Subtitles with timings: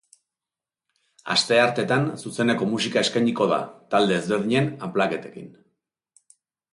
[1.33, 3.59] Astearteetan zuzeneko musika eskainiko da,
[3.93, 5.53] talde ezberdinen unplugged-ekin.